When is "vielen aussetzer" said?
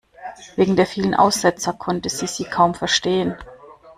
0.87-1.73